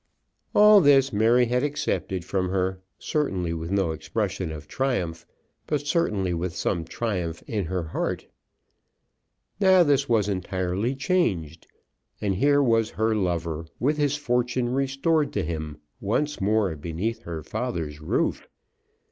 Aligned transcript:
All 0.55 0.81
this 0.81 1.13
Mary 1.13 1.45
had 1.45 1.61
accepted 1.61 2.25
from 2.25 2.49
her, 2.49 2.81
certainly 2.97 3.53
with 3.53 3.69
no 3.69 3.91
expression 3.91 4.51
of 4.51 4.67
triumph, 4.67 5.27
but 5.67 5.85
certainly 5.85 6.33
with 6.33 6.55
some 6.55 6.85
triumph 6.85 7.43
in 7.45 7.65
her 7.65 7.83
heart. 7.83 8.25
Now 9.59 9.83
this 9.83 10.09
was 10.09 10.27
entirely 10.27 10.95
changed, 10.95 11.67
and 12.19 12.33
here 12.33 12.63
was 12.63 12.89
her 12.97 13.13
lover, 13.15 13.67
with 13.79 13.97
his 13.97 14.17
fortune 14.17 14.73
restored 14.73 15.31
to 15.33 15.43
him, 15.43 15.77
once 15.99 16.41
more 16.41 16.75
beneath 16.75 17.21
her 17.21 17.43
father's 17.43 18.01
roof! 18.01 18.47